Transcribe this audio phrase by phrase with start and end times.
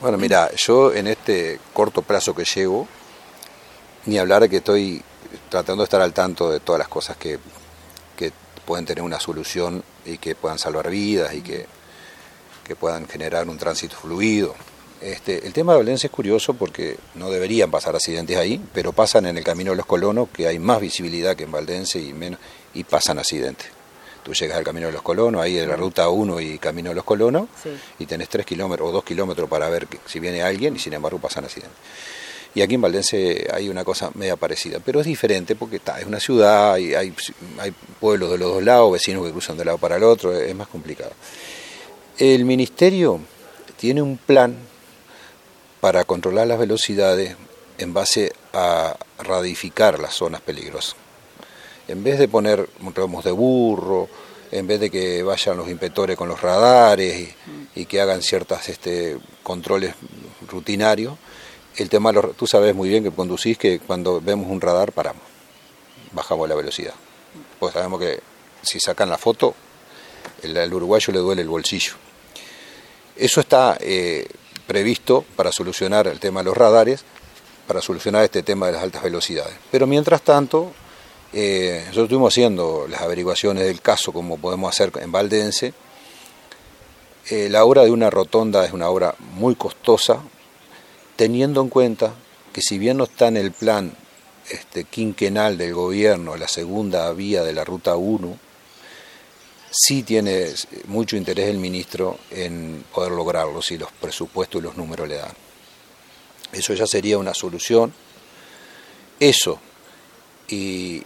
[0.00, 2.88] Bueno, mira, yo en este corto plazo que llevo,
[4.06, 5.02] ni hablar que estoy
[5.48, 7.38] tratando de estar al tanto de todas las cosas que,
[8.16, 8.32] que
[8.64, 11.66] pueden tener una solución y que puedan salvar vidas y que,
[12.64, 14.54] que puedan generar un tránsito fluido.
[15.00, 19.26] Este, el tema de Valencia es curioso porque no deberían pasar accidentes ahí, pero pasan
[19.26, 22.38] en el camino de los colonos, que hay más visibilidad que en Valdense y menos,
[22.74, 23.79] y pasan accidentes.
[24.22, 26.96] Tú llegas al camino de los colonos, ahí de la ruta 1 y camino de
[26.96, 27.48] los colonos,
[27.98, 31.18] y tenés 3 kilómetros o 2 kilómetros para ver si viene alguien, y sin embargo
[31.18, 31.78] pasan accidentes.
[32.54, 36.06] Y aquí en Valdense hay una cosa media parecida, pero es diferente porque está, es
[36.06, 37.14] una ciudad, y hay,
[37.58, 40.36] hay pueblos de los dos lados, vecinos que cruzan de un lado para el otro,
[40.36, 41.12] es más complicado.
[42.18, 43.20] El ministerio
[43.78, 44.56] tiene un plan
[45.80, 47.36] para controlar las velocidades
[47.78, 50.99] en base a radificar las zonas peligrosas.
[51.90, 54.08] En vez de poner remos de burro,
[54.52, 57.34] en vez de que vayan los inspectores con los radares
[57.74, 59.94] y, que hagan ciertos este, controles
[60.48, 61.14] rutinarios,
[61.76, 65.22] el tema, tú sabes muy bien que conducís que cuando vemos un radar paramos,
[66.12, 66.94] bajamos la velocidad.
[67.58, 68.20] Pues sabemos que
[68.62, 69.56] si sacan la foto,
[70.42, 71.94] el, uruguayo le duele el bolsillo.
[73.16, 74.28] Eso está eh,
[74.66, 77.04] previsto para solucionar el tema de los radares,
[77.66, 79.54] para solucionar este tema de las altas velocidades.
[79.72, 80.72] Pero mientras tanto,
[81.32, 85.72] eh, nosotros estuvimos haciendo las averiguaciones del caso, como podemos hacer en Valdense.
[87.28, 90.22] Eh, la obra de una rotonda es una obra muy costosa,
[91.16, 92.14] teniendo en cuenta
[92.52, 93.94] que si bien no está en el plan
[94.48, 98.36] este, quinquenal del gobierno, la segunda vía de la Ruta 1,
[99.70, 100.48] sí tiene
[100.86, 105.32] mucho interés el ministro en poder lograrlo si los presupuestos y los números le dan.
[106.52, 107.92] Eso ya sería una solución.
[109.20, 109.60] Eso,
[110.48, 111.04] y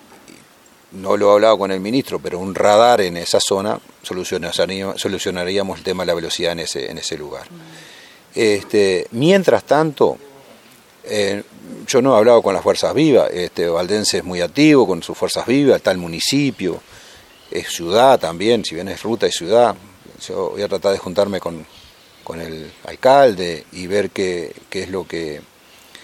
[0.95, 5.84] no lo he hablado con el ministro, pero un radar en esa zona solucionaríamos el
[5.84, 7.47] tema de la velocidad en ese, en ese lugar.
[8.34, 10.19] Este, mientras tanto,
[11.05, 11.42] eh,
[11.87, 15.17] yo no he hablado con las fuerzas vivas, este, Valdense es muy activo con sus
[15.17, 16.81] fuerzas vivas, está el municipio,
[17.50, 19.75] es ciudad también, si bien es ruta y ciudad.
[20.26, 21.66] Yo voy a tratar de juntarme con,
[22.41, 25.43] el alcalde y ver qué, qué es lo que,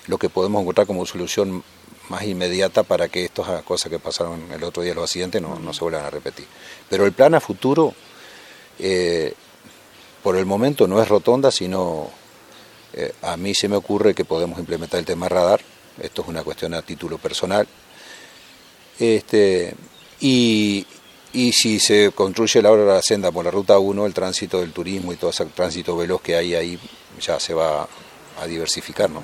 [0.07, 1.65] lo que podemos encontrar como solución
[2.11, 5.73] más inmediata para que estas cosas que pasaron el otro día, los accidentes, no, no
[5.73, 6.47] se vuelvan a repetir.
[6.89, 7.95] Pero el plan a futuro,
[8.79, 9.33] eh,
[10.23, 12.11] por el momento, no es rotonda, sino
[12.93, 15.61] eh, a mí se me ocurre que podemos implementar el tema radar.
[16.03, 17.67] Esto es una cuestión a título personal.
[18.99, 19.73] Este,
[20.21, 20.85] y,
[21.33, 24.59] y si se construye la obra de la senda por la ruta 1, el tránsito
[24.59, 26.79] del turismo y todo ese tránsito veloz que hay ahí
[27.21, 27.89] ya se va
[28.41, 29.23] a diversificar, ¿no?